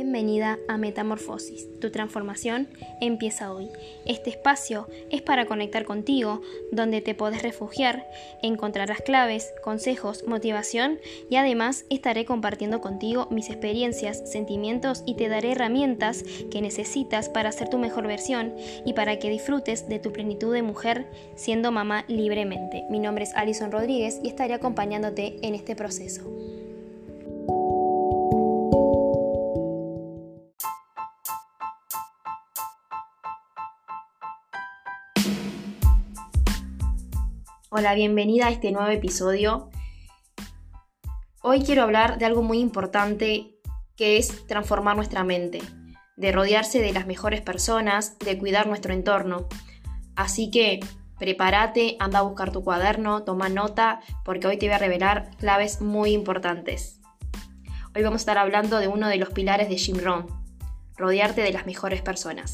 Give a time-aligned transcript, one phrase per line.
[0.00, 1.68] Bienvenida a Metamorfosis.
[1.78, 2.68] Tu transformación
[3.02, 3.68] empieza hoy.
[4.06, 6.40] Este espacio es para conectar contigo,
[6.72, 8.08] donde te podés refugiar,
[8.42, 15.52] encontrarás claves, consejos, motivación y además estaré compartiendo contigo mis experiencias, sentimientos y te daré
[15.52, 18.54] herramientas que necesitas para ser tu mejor versión
[18.86, 22.84] y para que disfrutes de tu plenitud de mujer siendo mamá libremente.
[22.88, 26.39] Mi nombre es Alison Rodríguez y estaré acompañándote en este proceso.
[37.80, 39.70] Hola, bienvenida a este nuevo episodio.
[41.40, 43.54] Hoy quiero hablar de algo muy importante
[43.96, 45.62] que es transformar nuestra mente,
[46.18, 49.48] de rodearse de las mejores personas, de cuidar nuestro entorno.
[50.14, 50.80] Así que
[51.18, 55.80] prepárate, anda a buscar tu cuaderno, toma nota, porque hoy te voy a revelar claves
[55.80, 57.00] muy importantes.
[57.96, 60.26] Hoy vamos a estar hablando de uno de los pilares de Jim Rohn,
[60.98, 62.52] rodearte de las mejores personas.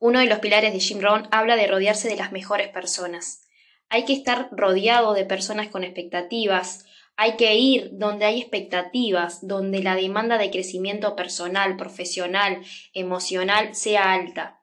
[0.00, 3.42] Uno de los pilares de Jim Rohn habla de rodearse de las mejores personas.
[3.90, 9.82] Hay que estar rodeado de personas con expectativas, hay que ir donde hay expectativas, donde
[9.82, 12.62] la demanda de crecimiento personal, profesional,
[12.94, 14.62] emocional sea alta.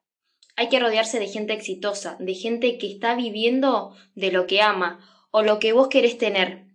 [0.56, 5.08] Hay que rodearse de gente exitosa, de gente que está viviendo de lo que ama
[5.30, 6.66] o lo que vos querés tener.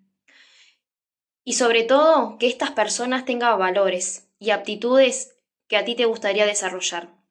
[1.42, 6.46] Y sobre todo, que estas personas tengan valores y aptitudes que a ti te gustaría
[6.46, 7.21] desarrollar.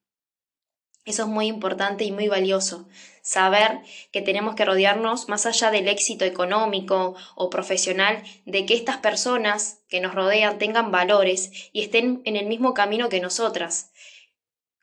[1.04, 2.88] Eso es muy importante y muy valioso.
[3.24, 8.98] Saber que tenemos que rodearnos, más allá del éxito económico o profesional, de que estas
[8.98, 13.92] personas que nos rodean tengan valores y estén en el mismo camino que nosotras.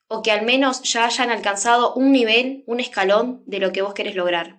[0.09, 3.95] O que al menos ya hayan alcanzado un nivel, un escalón de lo que vos
[3.95, 4.59] querés lograr.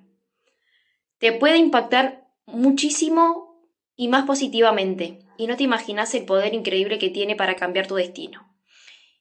[1.18, 3.50] Te puede impactar muchísimo
[3.98, 5.20] y más positivamente.
[5.38, 8.49] Y no te imaginas el poder increíble que tiene para cambiar tu destino.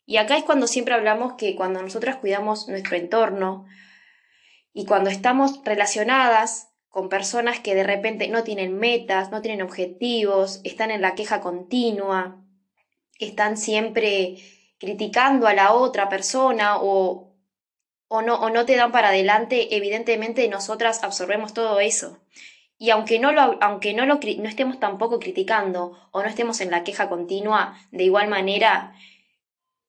[0.08, 3.66] Y acá es cuando siempre hablamos que cuando nosotras cuidamos nuestro entorno
[4.72, 10.62] y cuando estamos relacionadas con personas que de repente no tienen metas, no tienen objetivos,
[10.64, 12.42] están en la queja continua,
[13.18, 14.38] están siempre
[14.78, 17.34] criticando a la otra persona o,
[18.08, 22.18] o, no, o no te dan para adelante, evidentemente nosotras absorbemos todo eso.
[22.78, 26.70] Y aunque no, lo, aunque no, lo, no estemos tampoco criticando o no estemos en
[26.70, 28.94] la queja continua, de igual manera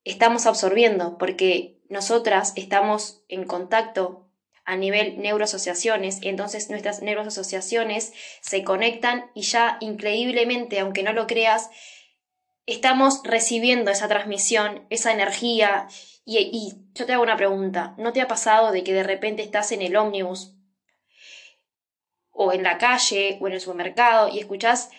[0.04, 4.30] estamos absorbiendo, porque nosotras estamos en contacto
[4.66, 11.72] a nivel neuroasociaciones, entonces nuestras neuroasociaciones se conectan y ya increíblemente, aunque no lo creas,
[12.68, 15.88] estamos recibiendo esa transmisión, esa energía.
[16.24, 19.42] Y, y yo te hago una pregunta, ¿no te ha pasado de que de repente
[19.42, 20.54] estás en el ómnibus
[22.32, 24.92] o en la calle o en el supermercado y escuchás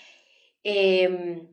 [0.65, 1.47] eh,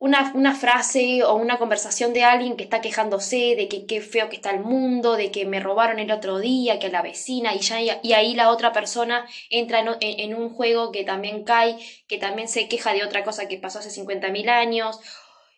[0.00, 4.36] una, frase o una conversación de alguien que está quejándose de que qué feo que
[4.36, 8.00] está el mundo, de que me robaron el otro día, que la vecina, y, ya,
[8.02, 11.76] y ahí la otra persona entra en, un juego que también cae,
[12.08, 14.98] que también se queja de otra cosa que pasó hace 50.000 años.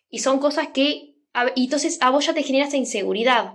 [0.09, 1.15] Y son cosas que...
[1.55, 3.53] Y entonces a vos ya te genera esa inseguridad.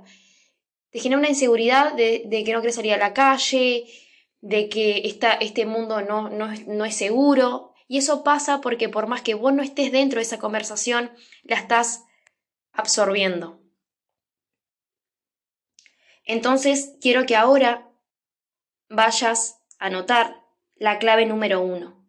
[0.90, 3.84] Te genera una inseguridad de, que no querés salir a la calle,
[4.40, 7.67] de que esta, este mundo no, no, no es seguro.
[7.88, 11.10] Y eso pasa porque por más que vos no estés dentro de esa conversación,
[11.42, 12.04] la estás
[12.70, 13.60] absorbiendo.
[16.24, 17.88] Entonces, quiero que ahora
[18.90, 20.44] vayas a notar
[20.76, 22.04] la clave número uno,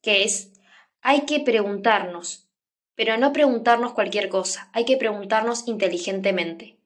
[0.00, 0.52] que es,
[1.02, 2.48] hay que preguntarnos,
[2.94, 6.78] pero no preguntarnos cualquier cosa, hay que preguntarnos inteligentemente.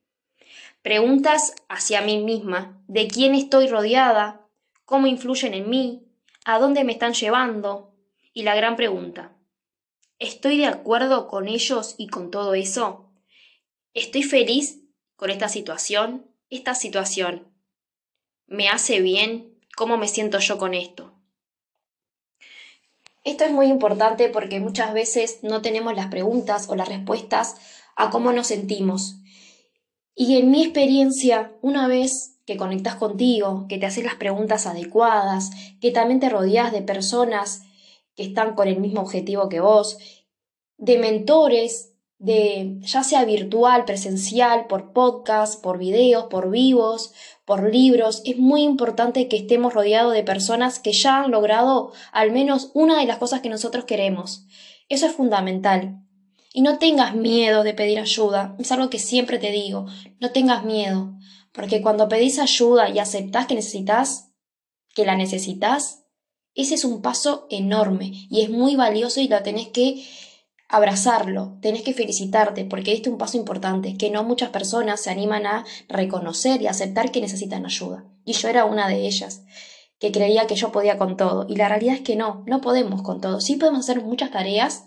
[0.82, 4.46] Preguntas hacia mí misma, de quién estoy rodeada,
[4.84, 6.06] cómo influyen en mí,
[6.44, 7.95] a dónde me están llevando,
[8.36, 9.32] y la gran pregunta,
[10.18, 13.10] ¿estoy de acuerdo con ellos y con todo eso?
[13.94, 14.82] ¿Estoy feliz
[15.16, 16.26] con esta situación?
[16.50, 17.48] ¿Esta situación
[18.46, 19.58] me hace bien?
[19.74, 21.14] ¿Cómo me siento yo con esto?
[23.24, 27.56] Esto es muy importante porque muchas veces no tenemos las preguntas o las respuestas
[27.96, 29.16] a cómo nos sentimos.
[30.14, 35.52] Y en mi experiencia, una vez que conectas contigo, que te haces las preguntas adecuadas,
[35.80, 37.62] que también te rodeas de personas
[38.16, 39.98] que están con el mismo objetivo que vos,
[40.78, 47.12] de mentores, de ya sea virtual, presencial, por podcast, por videos, por vivos,
[47.44, 48.22] por libros.
[48.24, 52.98] Es muy importante que estemos rodeados de personas que ya han logrado al menos una
[52.98, 54.46] de las cosas que nosotros queremos.
[54.88, 56.02] Eso es fundamental.
[56.52, 58.56] Y no tengas miedo de pedir ayuda.
[58.58, 59.86] Es algo que siempre te digo.
[60.20, 61.12] No tengas miedo.
[61.52, 64.32] Porque cuando pedís ayuda y aceptás que necesitas,
[64.94, 66.05] que la necesitas,
[66.56, 70.04] ese es un paso enorme y es muy valioso y lo tenés que
[70.68, 75.10] abrazarlo, tenés que felicitarte porque este es un paso importante, que no muchas personas se
[75.10, 78.04] animan a reconocer y aceptar que necesitan ayuda.
[78.24, 79.44] Y yo era una de ellas,
[79.98, 81.46] que creía que yo podía con todo.
[81.48, 83.40] Y la realidad es que no, no podemos con todo.
[83.40, 84.84] Sí podemos hacer muchas tareas,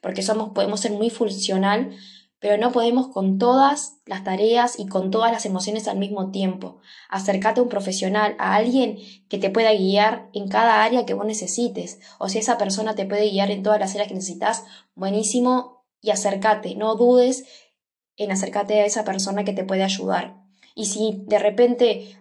[0.00, 1.96] porque somos, podemos ser muy funcional,
[2.42, 6.80] pero no podemos con todas las tareas y con todas las emociones al mismo tiempo.
[7.08, 8.98] Acércate a un profesional, a alguien
[9.28, 12.00] que te pueda guiar en cada área que vos necesites.
[12.18, 14.64] O si esa persona te puede guiar en todas las áreas que necesitas,
[14.96, 17.44] buenísimo, y acércate, no dudes
[18.16, 20.34] en acercarte a esa persona que te puede ayudar.
[20.74, 22.18] Y si de repente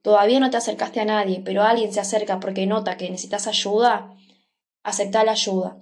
[0.00, 4.16] todavía no te acercaste a nadie, pero alguien se acerca porque nota que necesitas ayuda,
[4.82, 5.76] acepta la ayuda.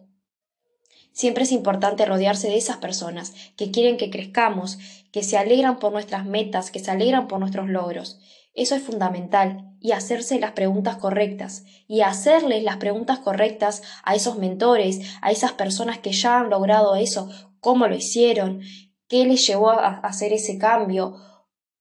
[1.17, 4.79] Siempre es importante rodearse de esas personas que quieren que crezcamos,
[5.13, 8.21] que se alegran por nuestras metas, que se alegran por nuestros logros.
[8.53, 14.37] Eso es fundamental y hacerse las preguntas correctas y hacerles las preguntas correctas a esos
[14.37, 17.31] mentores, a esas personas que ya han logrado eso,
[17.61, 18.61] cómo lo hicieron,
[19.09, 21.17] qué les llevó a hacer ese cambio,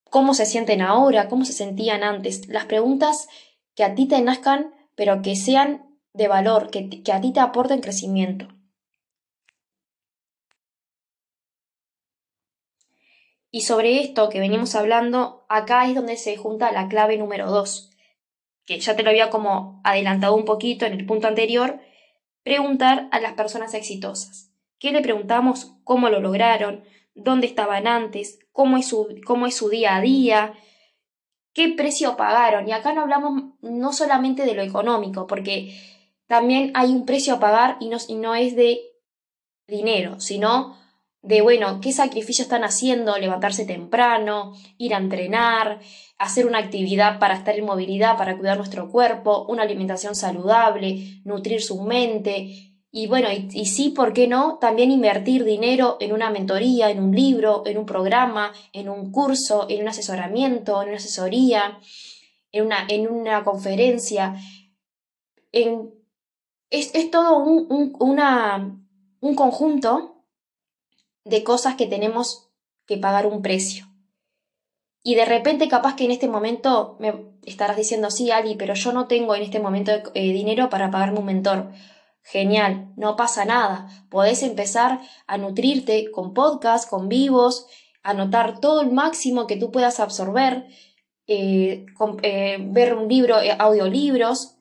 [0.08, 2.48] cómo se sienten ahora, cómo se sentían antes.
[2.48, 3.28] Las preguntas
[3.74, 7.82] que a ti te nazcan, pero que sean de valor, que, a ti te aporten
[7.82, 8.48] crecimiento.
[13.56, 17.90] Y sobre esto que venimos hablando, acá es donde se junta la clave número 2,
[18.66, 21.80] que ya te lo había como adelantado un poquito en el punto anterior,
[22.42, 24.52] preguntar a las personas exitosas.
[24.78, 25.72] ¿Qué le preguntamos?
[25.84, 26.84] ¿Cómo lo lograron?
[27.14, 28.40] ¿Dónde estaban antes?
[28.52, 30.52] ¿Cómo es su, cómo es su día a día?
[31.54, 32.68] ¿Qué precio pagaron?
[32.68, 35.74] Y acá no hablamos no solamente de lo económico, porque
[36.26, 38.82] también hay un precio a pagar y no, y no es de
[39.66, 40.76] dinero, sino
[41.26, 45.80] de, bueno, qué sacrificio están haciendo, levantarse temprano, ir a entrenar,
[46.18, 51.60] hacer una actividad para estar en movilidad, para cuidar nuestro cuerpo, una alimentación saludable, nutrir
[51.60, 52.74] su mente.
[52.92, 54.58] Y bueno, y, sí, ¿por qué no?
[54.60, 59.66] También invertir dinero en una mentoría, en un libro, en un programa, en un curso,
[59.68, 61.80] en un asesoramiento, en una asesoría,
[62.52, 64.36] en una, en una conferencia.
[65.50, 65.90] En,
[66.70, 68.78] es, es todo un, un, una,
[69.20, 70.15] un conjunto
[71.26, 72.48] de cosas que tenemos
[72.86, 73.86] que pagar un precio.
[75.02, 77.14] Y de repente capaz que en este momento me
[77.44, 81.18] estarás diciendo, sí, Ali, pero yo no tengo en este momento eh, dinero para pagarme
[81.18, 81.72] un mentor.
[82.22, 83.88] Genial, no pasa nada.
[84.08, 87.66] Podés empezar a nutrirte con podcasts, con vivos,
[88.02, 90.66] anotar todo el máximo que tú puedas absorber,
[91.26, 91.86] eh,
[92.22, 94.58] eh, ver un libro, audiolibros.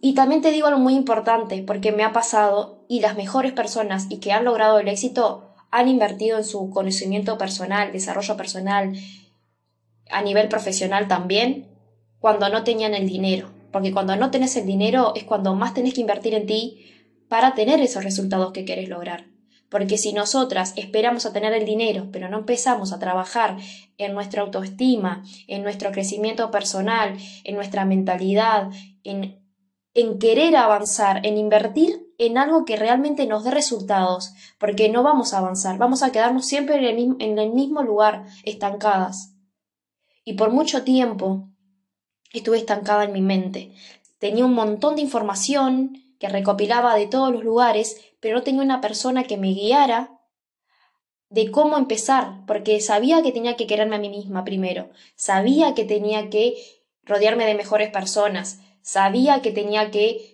[0.00, 4.06] Y también te digo algo muy importante, porque me ha pasado y las mejores personas
[4.10, 8.92] y que han logrado el éxito han invertido en su conocimiento personal, desarrollo personal,
[10.10, 11.68] a nivel profesional también,
[12.20, 13.50] cuando no tenían el dinero.
[13.72, 16.92] Porque cuando no tenés el dinero es cuando más tenés que invertir en ti
[17.28, 19.26] para tener esos resultados que querés lograr.
[19.68, 23.56] Porque si nosotras esperamos a tener el dinero, pero no empezamos a trabajar
[23.98, 28.70] en nuestra autoestima, en nuestro crecimiento personal, en nuestra mentalidad,
[29.02, 29.42] en,
[29.94, 35.32] en querer avanzar, en invertir en algo que realmente nos dé resultados, porque no vamos
[35.32, 39.34] a avanzar, vamos a quedarnos siempre en el, mismo, lugar, estancadas.
[40.24, 41.48] Y por mucho tiempo
[42.32, 43.72] estuve estancada en mi mente.
[44.18, 48.80] Tenía un montón de información que recopilaba de todos los lugares, pero no tenía una
[48.80, 50.20] persona que me guiara
[51.28, 55.84] de cómo empezar, porque sabía que tenía que quererme a mí misma primero, sabía que
[55.84, 56.54] tenía que
[57.02, 60.33] rodearme de mejores personas, sabía que tenía que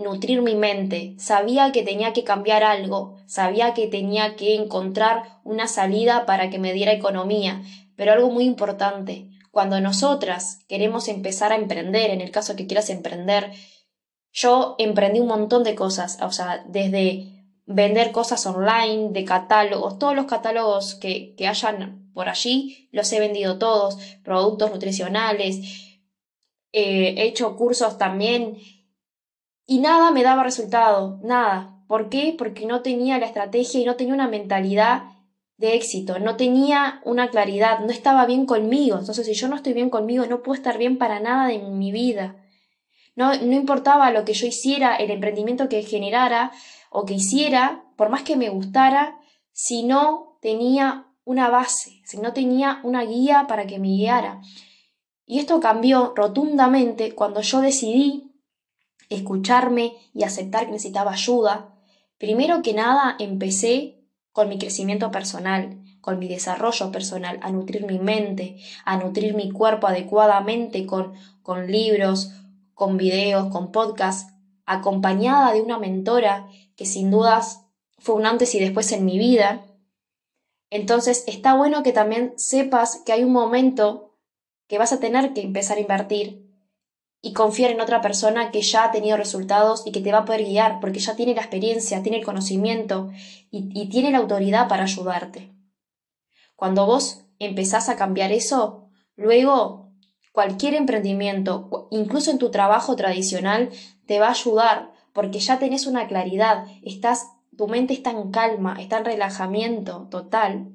[0.00, 5.68] nutrir mi mente, sabía que tenía que cambiar algo, sabía que tenía que encontrar una
[5.68, 7.62] salida para que me diera economía,
[7.96, 12.90] pero algo muy importante, cuando nosotras queremos empezar a emprender, en el caso que quieras
[12.90, 13.52] emprender,
[14.32, 20.14] yo emprendí un montón de cosas, o sea, desde vender cosas online, de catálogos, todos
[20.14, 25.58] los catálogos que, que hayan por allí, los he vendido todos, productos nutricionales,
[26.72, 28.58] eh, he hecho cursos también
[29.70, 31.80] y nada me daba resultado, nada.
[31.86, 32.34] ¿Por qué?
[32.36, 35.04] Porque no tenía la estrategia y no tenía una mentalidad
[35.58, 38.98] de éxito, no tenía una claridad, no estaba bien conmigo.
[38.98, 41.92] Entonces, si yo no estoy bien conmigo, no puedo estar bien para nada en mi
[41.92, 42.34] vida.
[43.14, 46.50] No, no importaba lo que yo hiciera, el emprendimiento que generara
[46.90, 49.20] o que hiciera, por más que me gustara,
[49.52, 54.40] si no tenía una base, si no tenía una guía para que me guiara.
[55.26, 58.29] Y esto cambió rotundamente cuando yo decidí
[59.10, 61.74] escucharme y aceptar que necesitaba ayuda,
[62.16, 64.00] primero que nada empecé
[64.32, 69.50] con mi crecimiento personal, con mi desarrollo personal, a nutrir mi mente, a nutrir mi
[69.50, 71.12] cuerpo adecuadamente con,
[71.42, 72.30] con libros,
[72.72, 74.32] con videos, con podcasts,
[74.64, 77.66] acompañada de una mentora que sin dudas
[77.98, 79.66] fue un antes y después en mi vida.
[80.70, 84.16] Entonces está bueno que también sepas que hay un momento
[84.68, 86.49] que vas a tener que empezar a invertir
[87.22, 90.24] y confiar en otra persona que ya ha tenido resultados y que te va a
[90.24, 93.10] poder guiar porque ya tiene la experiencia, tiene el conocimiento
[93.50, 95.54] y, y tiene la autoridad para ayudarte.
[96.56, 99.92] Cuando vos empezás a cambiar eso, luego
[100.32, 103.70] cualquier emprendimiento, incluso en tu trabajo tradicional,
[104.06, 108.76] te va a ayudar porque ya tenés una claridad, estás, tu mente está en calma,
[108.80, 110.72] está en relajamiento total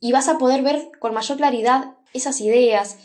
[0.00, 2.98] y vas a poder ver con mayor claridad esas ideas,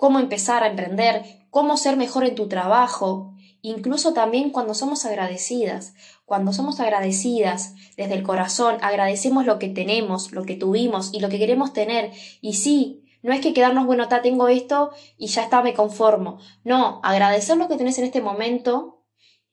[0.00, 5.92] cómo empezar a emprender, cómo ser mejor en tu trabajo, incluso también cuando somos agradecidas.
[6.24, 11.28] Cuando somos agradecidas desde el corazón, agradecemos lo que tenemos, lo que tuvimos y lo
[11.28, 12.12] que queremos tener.
[12.40, 16.38] Y sí, no es que quedarnos, bueno, ta, tengo esto y ya está, me conformo.
[16.64, 19.04] No, agradecer lo que tenés en este momento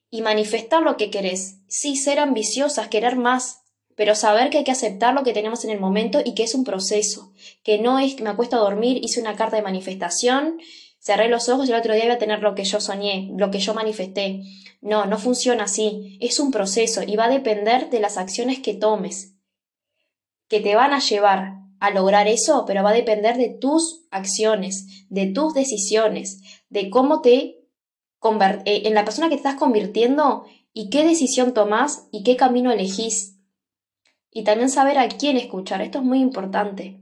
[0.10, 1.60] y manifestar lo que querés.
[1.68, 3.64] Sí, ser ambiciosas, querer más,
[3.98, 6.54] pero saber que hay que aceptar lo que tenemos en el momento y que es
[6.54, 10.60] un proceso, que no es que me acuesto a dormir, hice una carta de manifestación,
[11.00, 13.50] cerré los ojos y el otro día voy a tener lo que yo soñé, lo
[13.50, 14.44] que yo manifesté.
[14.82, 18.76] No, no funciona así, es un proceso y va a depender de las acciones que
[18.76, 19.34] tomes,
[20.48, 25.08] que te van a llevar a lograr eso, pero va a depender de tus acciones,
[25.10, 26.40] de tus decisiones,
[26.70, 27.64] de cómo te
[28.66, 32.72] eh, en la persona que te estás convirtiendo y qué decisión tomás y qué camino
[32.72, 33.37] elegís
[34.38, 35.82] y también saber a quién escuchar.
[35.82, 37.02] Esto es muy importante.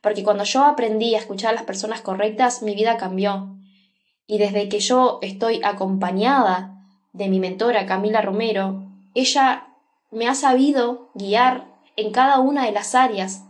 [0.00, 3.56] Porque cuando yo aprendí a escuchar a las personas correctas, mi vida cambió.
[4.28, 8.84] Y desde que yo estoy acompañada de mi mentora Camila Romero,
[9.16, 9.66] ella
[10.12, 13.42] me ha sabido guiar en cada una de las áreas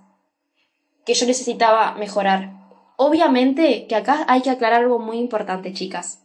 [1.04, 2.54] que yo necesitaba mejorar.
[2.96, 6.24] Obviamente que acá hay que aclarar algo muy importante, chicas.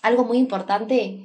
[0.00, 1.24] Algo muy importante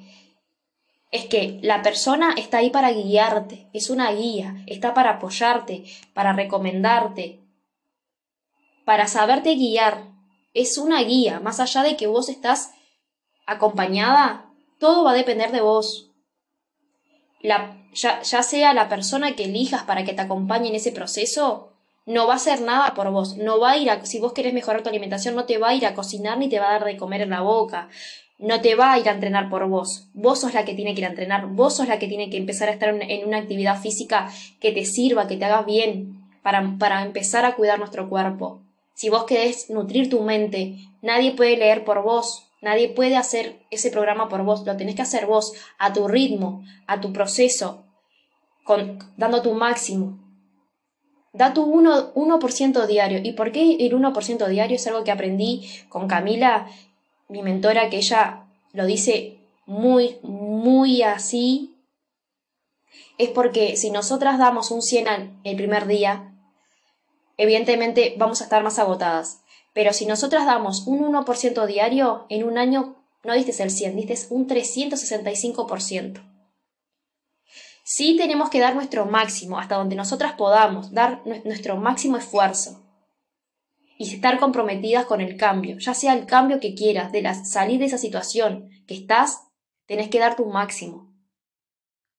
[1.11, 6.33] es que la persona está ahí para guiarte, es una guía, está para apoyarte, para
[6.33, 7.39] recomendarte,
[8.85, 10.07] para saberte guiar.
[10.53, 12.71] Es una guía, más allá de que vos estás
[13.45, 16.11] acompañada, todo va a depender de vos.
[17.41, 21.73] La, ya, ya sea la persona que elijas para que te acompañe en ese proceso,
[22.05, 24.53] no va a hacer nada por vos, no va a ir a, si vos querés
[24.53, 26.85] mejorar tu alimentación, no te va a ir a cocinar ni te va a dar
[26.85, 27.89] de comer en la boca,
[28.39, 30.07] no te va a ir a entrenar por vos.
[30.13, 32.37] Vos sos la que tiene que ir a entrenar, vos sos la que tiene que
[32.37, 36.77] empezar a estar en una actividad física que te sirva, que te haga bien, para,
[36.79, 38.61] para empezar a cuidar nuestro cuerpo.
[38.93, 43.91] Si vos querés nutrir tu mente, nadie puede leer por vos, nadie puede hacer ese
[43.91, 47.83] programa por vos, lo tenés que hacer vos, a tu ritmo, a tu proceso,
[48.63, 50.17] con, dando tu máximo.
[51.31, 53.19] Da tu 1%, 1 diario.
[53.23, 54.75] ¿Y por qué el 1% diario?
[54.75, 56.67] Es algo que aprendí con Camila
[57.29, 61.75] mi mentora, que ella lo dice muy, muy así,
[63.17, 66.33] es porque si nosotras damos un 100 el primer día,
[67.37, 69.41] evidentemente vamos a estar más agotadas.
[69.73, 74.17] Pero si nosotras damos un 1% diario, en un año no diste el 100, diste
[74.31, 76.25] un 365%.
[77.83, 82.88] Sí tenemos que dar nuestro máximo, hasta donde nosotras podamos, dar nuestro máximo esfuerzo
[84.01, 87.79] y estar comprometidas con el cambio, ya sea el cambio que quieras, de la, salir
[87.79, 89.49] de esa situación que estás,
[89.87, 91.13] tenés que dar tu máximo,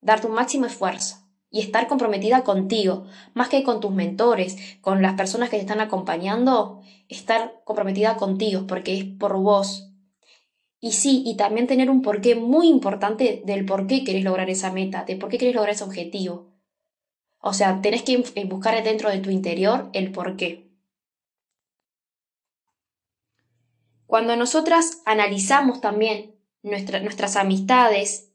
[0.02, 5.14] dar tu máximo esfuerzo y estar comprometida contigo, más que con tus mentores, con las
[5.14, 9.90] personas que te están acompañando, estar comprometida contigo, porque es por vos.
[10.80, 14.70] Y sí, y también tener un porqué muy importante del por qué querés lograr esa
[14.70, 16.52] meta, de por qué querés lograr ese objetivo.
[17.38, 20.69] O sea, tenés que buscar dentro de tu interior el porqué.
[24.10, 28.32] Cuando nosotras analizamos también nuestras amistades,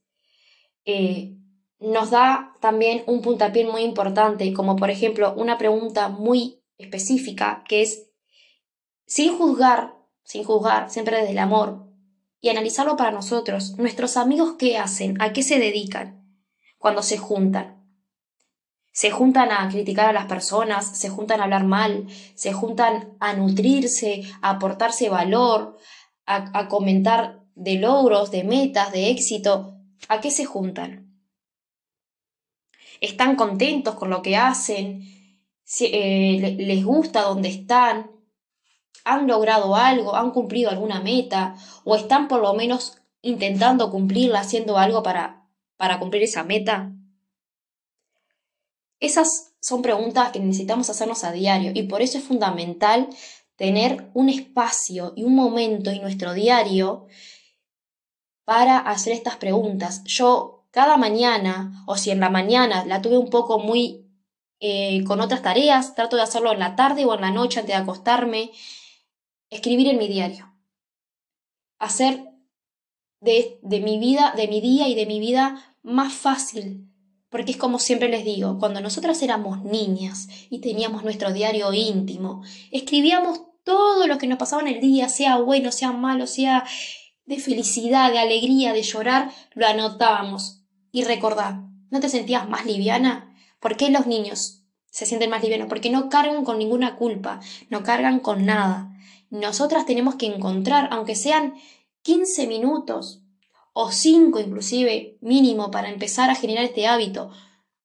[0.85, 1.35] eh,
[1.81, 7.81] nos da también un puntapié muy importante, como por ejemplo una pregunta muy específica que
[7.81, 8.07] es,
[9.05, 11.85] sin juzgar, sin juzgar, siempre desde el amor,
[12.39, 16.25] y analizarlo para nosotros, nuestros amigos qué hacen, a qué se dedican
[16.77, 17.74] cuando se juntan
[18.95, 23.33] se juntan a criticar a las personas, se juntan a hablar mal, se juntan a
[23.33, 25.77] nutrirse, a aportarse valor,
[26.25, 29.75] a, comentar de logros, de metas, de éxito.
[30.07, 31.13] ¿A qué se juntan?
[33.01, 35.03] ¿Están contentos con lo que hacen?
[35.81, 38.11] Eh, ¿Les gusta donde están?
[39.03, 40.15] ¿Han logrado algo?
[40.15, 41.57] ¿Han cumplido alguna meta?
[41.83, 46.93] ¿O están por lo menos intentando cumplirla, haciendo algo para, para cumplir esa meta?
[48.99, 53.09] Esas son preguntas que necesitamos hacernos a diario y por eso es fundamental
[53.55, 57.07] tener un espacio y un momento en nuestro diario
[58.43, 60.03] para hacer estas preguntas.
[60.05, 64.05] Yo cada mañana, o si en la mañana la tuve un poco muy
[64.59, 67.75] eh, con otras tareas, trato de hacerlo en la tarde o en la noche antes
[67.75, 68.51] de acostarme,
[69.49, 70.53] escribir en mi diario.
[71.79, 72.29] Hacer
[73.19, 76.89] de, de mi vida, de mi día y de mi vida más fácil.
[77.35, 82.43] Porque es como siempre les digo, cuando nosotras éramos niñas y teníamos nuestro diario íntimo,
[82.71, 86.63] escribíamos todo lo que nos pasaba en el día, sea bueno, sea malo, sea
[87.25, 90.61] de felicidad, de alegría, de llorar, lo anotábamos.
[90.93, 91.55] Y recordad,
[91.89, 93.35] ¿no te sentías más liviana?
[93.59, 95.67] ¿Por qué los niños se sienten más livianos?
[95.67, 98.97] Porque no cargan con ninguna culpa, no cargan con nada.
[99.29, 101.55] Nosotras tenemos que encontrar, aunque sean
[102.03, 103.24] 15 minutos
[103.77, 107.29] o 5 inclusive mínimo para empezar a generar este hábito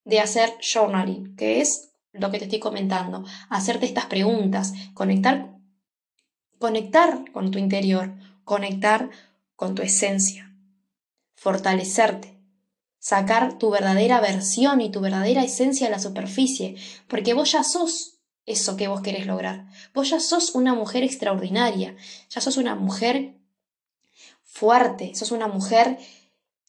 [0.04, 5.50] de hacer journaling, que es lo que te estoy comentando, hacerte estas preguntas, conectar
[6.60, 9.10] conectar con tu interior, conectar
[9.56, 10.54] con tu esencia,
[11.34, 12.38] fortalecerte,
[12.98, 16.76] sacar tu verdadera versión y tu verdadera esencia a la superficie,
[17.08, 19.66] porque vos ya sos eso que vos querés lograr.
[19.94, 21.96] Vos ya sos una mujer extraordinaria,
[22.28, 23.39] ya sos una mujer
[24.50, 25.98] fuerte, sos una mujer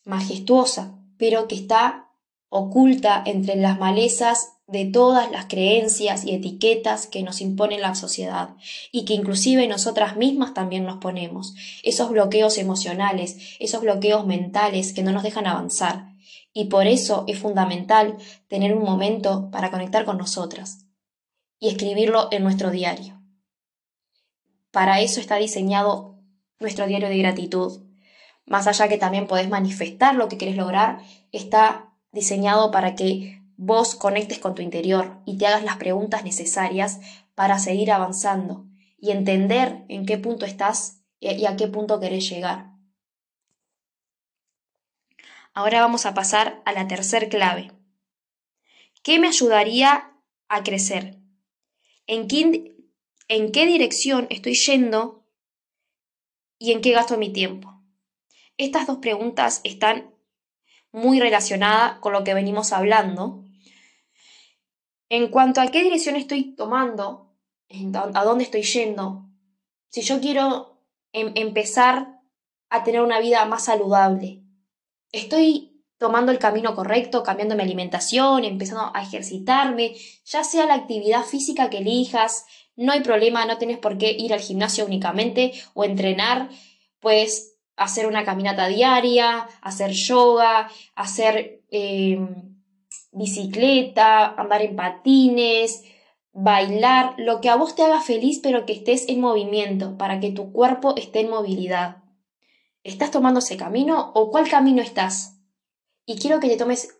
[0.06, 2.10] majestuosa, pero que está
[2.50, 8.56] oculta entre las malezas de todas las creencias y etiquetas que nos impone la sociedad
[8.92, 15.04] y que inclusive nosotras mismas también nos ponemos, esos bloqueos emocionales, esos bloqueos mentales que
[15.04, 16.12] no nos dejan avanzar.
[16.54, 20.86] Y por eso es fundamental tener un momento para conectar con nosotras
[21.60, 23.22] y escribirlo en nuestro diario.
[24.72, 26.21] Para eso está diseñado
[26.62, 27.84] nuestro diario de gratitud.
[28.46, 31.02] Más allá que también podés manifestar lo que querés lograr,
[31.32, 37.00] está diseñado para que vos conectes con tu interior y te hagas las preguntas necesarias
[37.36, 38.66] para seguir avanzando
[38.98, 42.72] y entender en qué punto estás y a qué punto querés llegar.
[45.54, 47.72] Ahora vamos a pasar a la tercer clave.
[49.04, 50.12] ¿Qué me ayudaría
[50.48, 51.18] a crecer?
[52.08, 52.76] ¿En qué,
[53.28, 55.21] ¿En qué dirección estoy yendo
[56.62, 57.82] y en qué gasto mi tiempo?
[58.56, 60.14] Estas dos preguntas están
[60.92, 63.44] muy relacionada con lo que venimos hablando.
[65.10, 67.36] En cuanto a qué dirección estoy tomando,
[68.14, 69.28] a dónde estoy yendo,
[69.90, 72.20] si yo quiero em, empezar
[72.70, 74.44] a tener una vida más saludable,
[75.12, 79.96] estoy tomando el camino correcto, cambiando mi alimentación, empezando a ejercitarme,
[80.26, 84.34] ya sea la actividad física que elijas, no hay problema, no tienes por qué ir
[84.34, 86.50] al gimnasio únicamente o entrenar,
[87.00, 92.20] pues hacer una caminata diaria, hacer yoga, hacer eh,
[93.12, 95.84] bicicleta, andar en patines,
[96.34, 100.32] bailar, lo que a vos te haga feliz pero que estés en movimiento, para que
[100.32, 101.98] tu cuerpo esté en movilidad.
[102.84, 105.40] ¿Estás tomando ese camino o cuál camino estás?
[106.06, 107.00] Y quiero que te tomes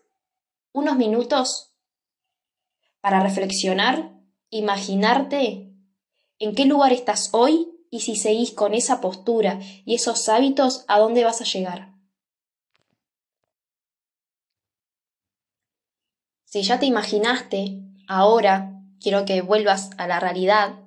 [0.72, 1.74] unos minutos
[3.00, 4.11] para reflexionar,
[4.52, 5.72] imaginarte
[6.38, 10.98] en qué lugar estás hoy y si seguís con esa postura y esos hábitos, ¿a
[10.98, 11.92] dónde vas a llegar?
[16.44, 20.80] Si ya te imaginaste, ahora quiero que vuelvas a la realidad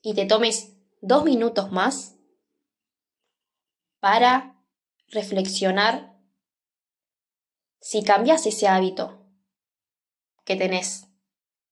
[0.00, 2.14] y te tomes dos minutos más
[4.00, 4.56] para
[5.08, 6.16] reflexionar
[7.80, 9.22] si cambias ese hábito
[10.44, 11.05] que tenés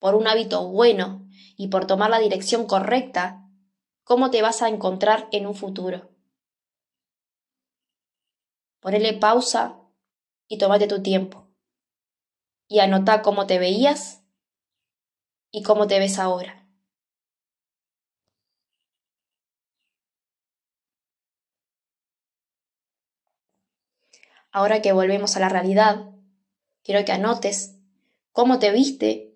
[0.05, 3.49] por un hábito bueno y por tomar la dirección correcta
[4.03, 6.11] cómo te vas a encontrar en un futuro.
[8.81, 9.81] Ponele pausa
[10.47, 11.49] y tómate tu tiempo.
[12.69, 14.23] Y anota cómo te veías
[15.51, 16.69] y cómo te ves ahora.
[24.53, 26.11] Ahora que volvemos a la realidad,
[26.83, 27.79] quiero que anotes
[28.33, 29.34] cómo te viste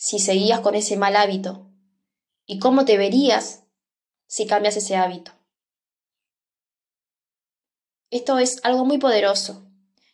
[0.00, 1.66] si seguías con ese mal hábito
[2.46, 3.64] y cómo te verías
[4.26, 5.32] si cambias ese hábito.
[8.10, 9.62] Esto es algo muy poderoso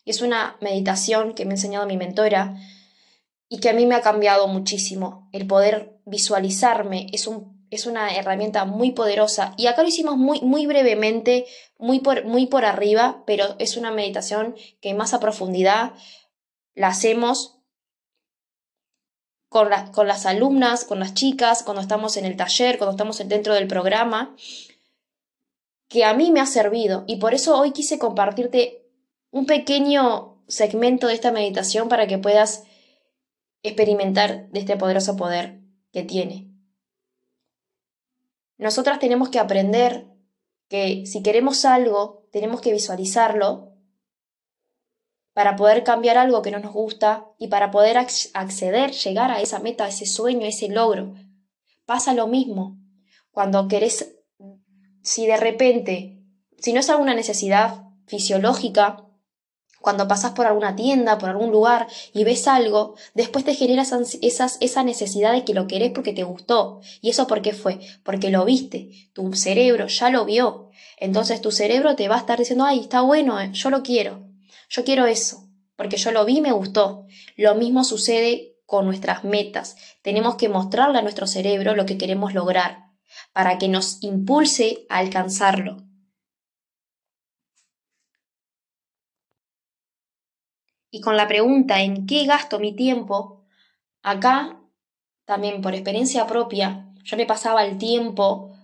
[0.05, 2.57] y es una meditación que me ha enseñado mi mentora
[3.49, 5.29] y que a mí me ha cambiado muchísimo.
[5.31, 10.40] El poder visualizarme es, un, es una herramienta muy poderosa y acá lo hicimos muy,
[10.40, 11.46] muy brevemente,
[11.79, 15.92] muy por, muy por arriba, pero es una meditación que más a profundidad
[16.75, 17.55] la hacemos
[19.48, 23.54] con, con las alumnas, con las chicas, cuando estamos en el taller, cuando estamos dentro
[23.54, 24.37] del programa,
[25.88, 27.04] que a mí me ha servido.
[27.06, 28.87] Y por eso hoy quise compartirte
[29.30, 32.64] un pequeño segmento de esta meditación para que puedas
[33.62, 35.61] experimentar de este poderoso poder
[35.92, 36.50] que tiene.
[38.59, 40.06] Nosotras tenemos que aprender
[40.68, 43.75] que si queremos algo, tenemos que visualizarlo
[45.37, 49.59] para poder cambiar algo que no nos gusta y para poder acceder, llegar a esa
[49.59, 51.12] meta, a ese sueño, a ese logro.
[51.85, 52.79] Pasa lo mismo.
[53.33, 54.16] Cuando querés,
[55.03, 56.22] si de repente,
[56.57, 59.05] si no es alguna necesidad fisiológica,
[59.83, 64.83] cuando pasas por alguna tienda, por algún lugar y ves algo, después te genera esa
[64.85, 66.81] necesidad de que lo querés porque te gustó.
[67.03, 67.79] ¿Y eso por qué fue?
[68.05, 68.88] Porque lo viste.
[69.12, 70.70] Tu cerebro ya lo vio.
[70.96, 74.25] Entonces tu cerebro te va a estar diciendo, ay, está bueno, eh, yo lo quiero.
[74.68, 75.48] Yo quiero eso.
[75.76, 77.07] Porque yo lo vi y me gustó.
[77.37, 79.76] Lo mismo sucede con nuestras metas.
[80.02, 82.87] Tenemos que mostrarle a nuestro cerebro lo que queremos lograr
[83.33, 85.87] para que nos impulse a alcanzarlo.
[90.96, 93.44] y con la pregunta en qué gasto mi tiempo,
[94.02, 94.59] acá,
[95.26, 98.57] también por experiencia propia, yo me pasaba el tiempo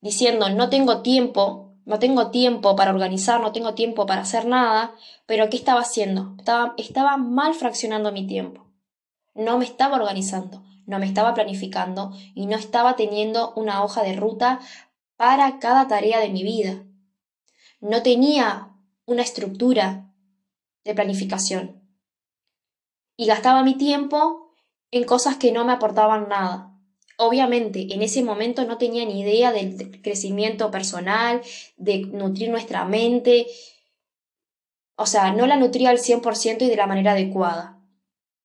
[0.00, 4.94] diciendo no tengo tiempo, no tengo tiempo para organizar, no tengo tiempo para hacer nada,
[5.24, 6.34] pero ¿qué estaba haciendo?
[6.36, 8.66] Estaba, estaba mal fraccionando mi tiempo.
[9.34, 14.14] No me estaba organizando, no me estaba planificando y no estaba teniendo una hoja de
[14.14, 14.60] ruta
[15.16, 16.84] para cada tarea de mi vida.
[17.80, 18.68] No tenía
[19.06, 20.12] una estructura,
[20.84, 21.82] de planificación.
[23.16, 24.52] Y gastaba mi tiempo
[24.90, 26.67] en cosas que no me aportaban nada.
[27.18, 31.42] Obviamente, en ese momento no tenía ni idea del crecimiento personal,
[31.76, 33.46] de nutrir nuestra mente.
[34.96, 37.80] O sea, no la nutría al 100% y de la manera adecuada.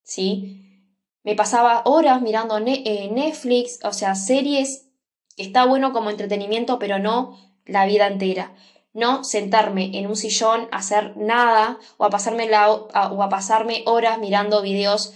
[0.03, 0.89] ¿Sí?
[1.23, 4.89] Me pasaba horas mirando eh, Netflix, o sea, series
[5.37, 8.53] que está bueno como entretenimiento, pero no la vida entera
[8.93, 13.83] no sentarme en un sillón a hacer nada o a pasarme, la, o a pasarme
[13.85, 15.13] horas mirando videos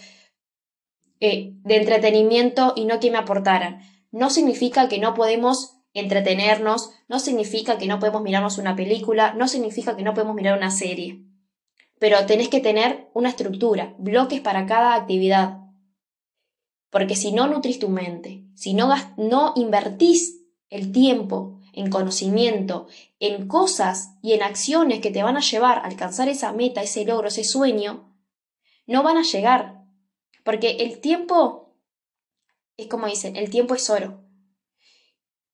[1.20, 3.82] eh, de entretenimiento y no que me aportaran.
[4.12, 9.48] No significa que no podemos entretenernos, no significa que no podemos mirarnos una película, no
[9.48, 11.24] significa que no podemos mirar una serie.
[12.00, 15.58] Pero tenés que tener una estructura, bloques para cada actividad.
[16.90, 22.88] Porque si no nutrís tu mente, si no, no invertís el tiempo en conocimiento,
[23.20, 27.06] en cosas y en acciones que te van a llevar a alcanzar esa meta, ese
[27.06, 28.16] logro, ese sueño,
[28.88, 29.77] no van a llegar.
[30.48, 31.76] Porque el tiempo,
[32.78, 34.24] es como dicen, el tiempo es oro.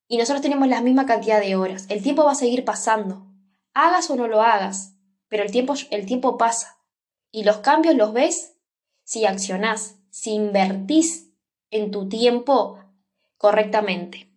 [0.07, 1.87] Y nosotros tenemos la misma cantidad de horas.
[1.89, 3.25] El tiempo va a seguir pasando.
[3.73, 4.93] Hagas o no lo hagas,
[5.29, 6.77] pero el tiempo, el tiempo pasa.
[7.31, 8.55] Y los cambios los ves
[9.03, 11.33] si accionás, si invertís
[11.71, 12.77] en tu tiempo
[13.37, 14.31] correctamente.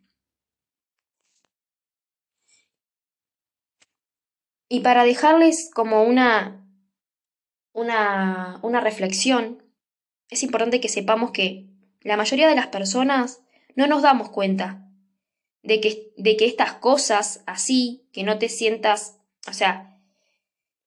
[4.71, 6.66] Y para dejarles como una,
[7.75, 9.65] una, una reflexión,
[10.28, 11.66] es importante que sepamos que
[12.00, 13.42] la mayoría de las personas
[13.74, 14.90] no nos damos cuenta
[15.62, 19.98] de que, de que estas cosas así, que no te sientas, o sea,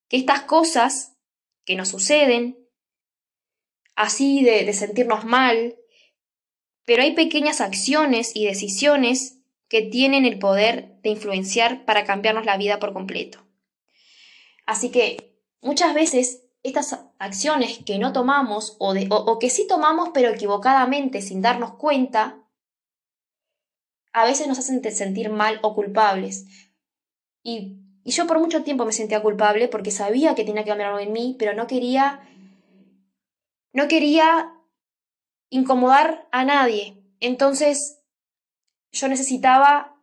[0.08, 1.16] que estas cosas
[1.64, 2.58] que nos suceden,
[3.94, 5.76] así de, de sentirnos mal,
[6.84, 12.56] pero hay pequeñas acciones y decisiones que tienen el poder de influenciar para cambiarnos la
[12.56, 13.46] vida por completo.
[14.66, 20.28] Así que muchas veces estas acciones que no tomamos o, o, que sí tomamos pero
[20.28, 22.46] equivocadamente sin darnos cuenta,
[24.12, 26.46] a veces nos hacen sentir mal o culpables.
[27.42, 30.90] Y, y, yo por mucho tiempo me sentía culpable porque sabía que tenía que cambiar
[30.90, 32.20] algo en mí, pero no quería,
[33.72, 34.52] no quería
[35.48, 37.02] incomodar a nadie.
[37.20, 38.02] Entonces
[38.92, 39.96] yo necesitaba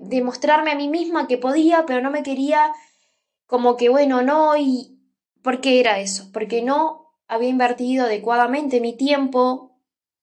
[0.00, 2.72] demostrarme a mí misma que podía, pero no me quería
[3.52, 4.98] como que, bueno, no, y
[5.42, 6.30] ¿por qué era eso?
[6.32, 9.78] Porque no había invertido adecuadamente mi tiempo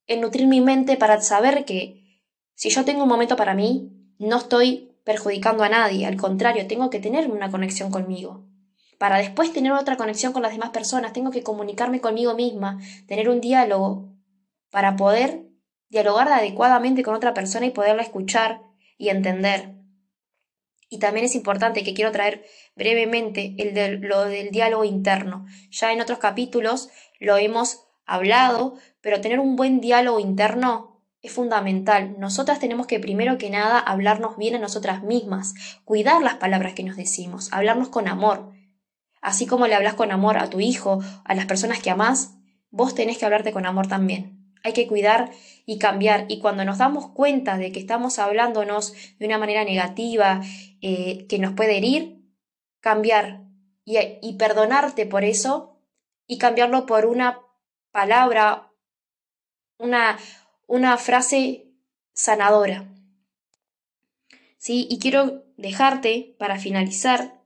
[0.07, 2.23] en nutrir mi mente para saber que
[2.55, 6.89] si yo tengo un momento para mí, no estoy perjudicando a nadie, al contrario, tengo
[6.89, 8.47] que tener una conexión conmigo.
[8.97, 13.29] Para después tener otra conexión con las demás personas, tengo que comunicarme conmigo misma, tener
[13.29, 14.09] un diálogo,
[14.71, 15.45] para poder
[15.89, 18.63] dialogar adecuadamente con otra persona y poderla escuchar
[18.97, 19.78] y entender.
[20.89, 22.43] Y también es importante que quiero traer
[22.75, 25.45] brevemente el de, lo del diálogo interno.
[25.69, 32.15] Ya en otros capítulos lo hemos hablado, pero tener un buen diálogo interno es fundamental.
[32.17, 35.53] Nosotras tenemos que primero que nada hablarnos bien a nosotras mismas,
[35.85, 38.51] cuidar las palabras que nos decimos, hablarnos con amor.
[39.21, 42.35] Así como le hablas con amor a tu hijo, a las personas que amás,
[42.71, 44.38] vos tenés que hablarte con amor también.
[44.63, 45.31] Hay que cuidar
[45.65, 46.25] y cambiar.
[46.27, 50.41] Y cuando nos damos cuenta de que estamos hablándonos de una manera negativa,
[50.81, 52.21] eh, que nos puede herir,
[52.79, 53.41] cambiar
[53.85, 55.81] y, y perdonarte por eso
[56.27, 57.39] y cambiarlo por una
[57.91, 58.71] palabra,
[59.77, 60.17] una,
[60.67, 61.73] una frase
[62.13, 62.87] sanadora.
[64.57, 64.87] ¿Sí?
[64.89, 67.39] Y quiero dejarte, para finalizar,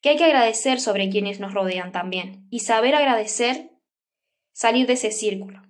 [0.00, 3.70] que hay que agradecer sobre quienes nos rodean también y saber agradecer,
[4.54, 5.60] salir de ese círculo.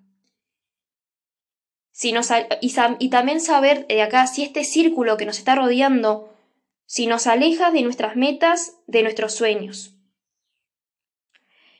[1.90, 2.12] Si
[2.60, 6.32] y, y también saber de acá si este círculo que nos está rodeando,
[6.86, 9.94] si nos aleja de nuestras metas, de nuestros sueños.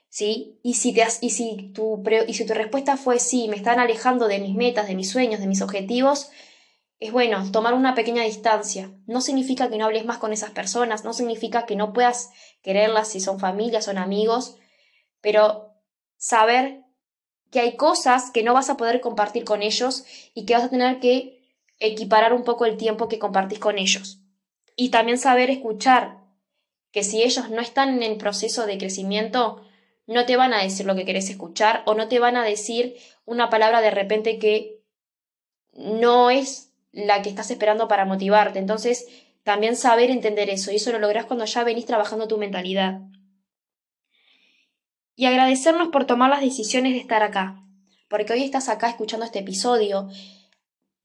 [0.09, 0.61] ¿Sí?
[0.63, 1.05] Y si, te,
[1.73, 5.11] tu, y si tu respuesta fue sí, me están alejando de mis metas, de mis
[5.11, 6.31] sueños, de mis objetivos,
[7.01, 8.93] es bueno tomar una pequeña distancia.
[9.07, 12.31] No significa que no hables más con esas personas, no significa que no puedas
[12.63, 14.57] quererlas si son familias, son amigos,
[15.21, 15.75] pero
[16.17, 16.85] saber
[17.55, 20.71] que hay cosas que no vas a poder compartir con ellos y que vas a
[20.71, 21.41] tener que
[21.79, 24.19] equiparar un poco el tiempo que compartís con ellos.
[24.75, 26.19] Y también saber escuchar
[26.91, 29.65] que si ellos no están en el proceso de crecimiento,
[30.09, 32.97] no te van a decir lo que querés escuchar o no te van a decir
[33.25, 34.83] una palabra de repente que
[35.75, 38.59] no es la que estás esperando para motivarte.
[38.59, 39.07] Entonces,
[39.45, 42.99] también saber entender eso, y eso lo lográs cuando ya venís trabajando tu mentalidad.
[45.17, 47.63] Y agradecernos por tomar las decisiones de estar acá,
[48.09, 50.09] porque hoy estás acá escuchando este episodio,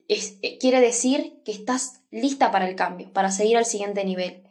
[0.07, 4.43] eh, quiere decir que estás lista para el cambio, para seguir al siguiente nivel.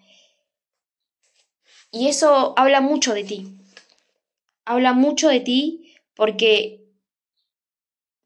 [1.90, 3.59] Y eso habla mucho de ti.
[4.64, 6.85] Habla mucho de ti porque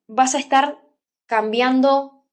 [0.06, 0.78] vas a estar
[1.26, 2.24] cambiando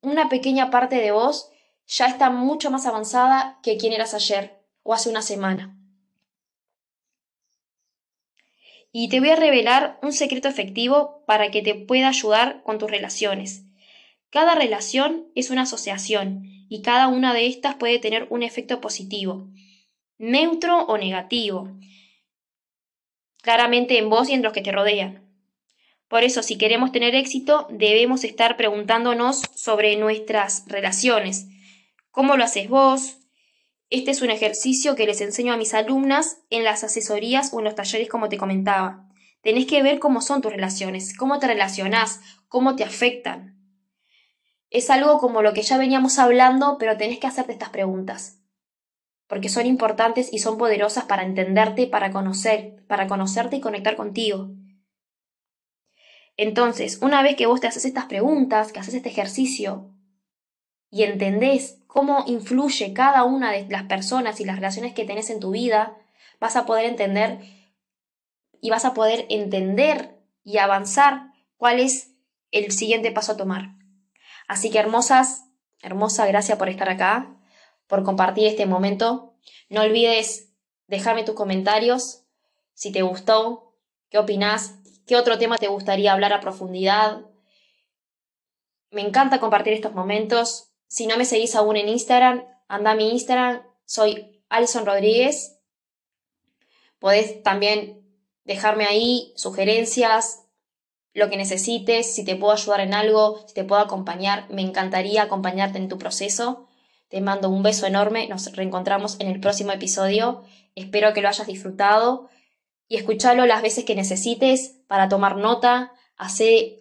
[0.00, 1.50] una pequeña parte de vos
[1.86, 5.77] ya está mucho más avanzada que quien eras ayer o hace una semana.
[8.90, 12.90] Y te voy a revelar un secreto efectivo para que te pueda ayudar con tus
[12.90, 13.64] relaciones.
[14.30, 19.48] Cada relación es una asociación y cada una de estas puede tener un efecto positivo,
[20.18, 21.78] neutro o negativo,
[23.42, 25.28] claramente en vos y en los que te rodean.
[26.08, 31.46] Por eso, si queremos tener éxito, debemos estar preguntándonos sobre nuestras relaciones.
[32.10, 33.18] ¿Cómo lo haces vos?
[33.90, 37.64] Este es un ejercicio que les enseño a mis alumnas en las asesorías o en
[37.64, 39.08] los talleres como te comentaba.
[39.40, 43.56] Tenés que ver cómo son tus relaciones, cómo te relacionás, cómo te afectan.
[44.68, 48.42] Es algo como lo que ya veníamos hablando, pero tenés que hacerte estas preguntas.
[49.26, 54.50] Porque son importantes y son poderosas para entenderte, para conocer, para conocerte y conectar contigo.
[56.36, 59.94] Entonces, una vez que vos te haces estas preguntas, que haces este ejercicio
[60.90, 65.40] y entendés cómo influye cada una de las personas y las relaciones que tenés en
[65.40, 65.96] tu vida,
[66.40, 67.40] vas a poder entender
[68.60, 72.14] y vas a poder entender y avanzar cuál es
[72.50, 73.76] el siguiente paso a tomar.
[74.46, 75.44] Así que hermosas,
[75.82, 77.36] hermosa, gracias por estar acá,
[77.86, 79.34] por compartir este momento.
[79.68, 80.52] No olvides
[80.86, 82.24] dejarme tus comentarios
[82.74, 83.74] si te gustó,
[84.08, 87.22] qué opinás, ¿Qué otro tema te gustaría hablar a profundidad?
[88.90, 90.67] Me encanta compartir estos momentos.
[90.88, 95.58] Si no me seguís aún en Instagram, anda a mi Instagram, soy Alison Rodríguez.
[96.98, 98.02] Podés también
[98.44, 100.48] dejarme ahí sugerencias,
[101.14, 104.46] lo que necesites, si te puedo ayudar en algo, si te puedo acompañar.
[104.50, 106.66] Me encantaría acompañarte en tu proceso.
[107.08, 108.28] Te mando un beso enorme.
[108.28, 110.44] Nos reencontramos en el próximo episodio.
[110.74, 112.28] Espero que lo hayas disfrutado
[112.86, 116.78] y escucharlo las veces que necesites para tomar nota, hacer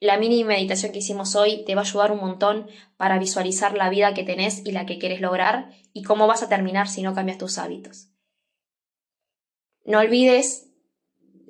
[0.00, 3.90] la mini meditación que hicimos hoy te va a ayudar un montón para visualizar la
[3.90, 7.14] vida que tenés y la que quieres lograr y cómo vas a terminar si no
[7.14, 8.08] cambias tus hábitos.
[9.84, 10.68] No olvides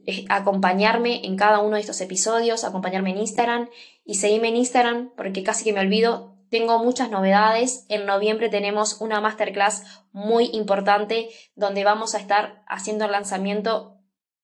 [0.07, 3.69] eh, acompañarme en cada uno de estos episodios, acompañarme en Instagram
[4.05, 6.35] y seguirme en Instagram porque casi que me olvido.
[6.49, 7.85] Tengo muchas novedades.
[7.91, 13.99] En noviembre tenemos una masterclass muy importante donde vamos a estar haciendo el lanzamiento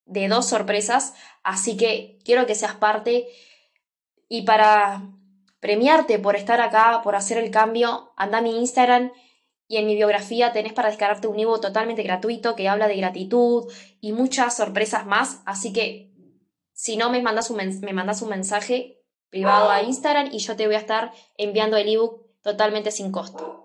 [0.04, 1.14] de dos sorpresas.
[1.42, 3.26] Así que quiero que seas parte
[4.34, 5.12] y para
[5.60, 9.12] premiarte por estar acá, por hacer el cambio, anda a mi Instagram
[9.68, 13.72] y en mi biografía tenés para descargarte un ebook totalmente gratuito que habla de gratitud
[14.00, 15.40] y muchas sorpresas más.
[15.46, 16.10] Así que
[16.72, 20.66] si no me mandas un, me mandas un mensaje privado a Instagram y yo te
[20.66, 23.63] voy a estar enviando el ebook totalmente sin costo.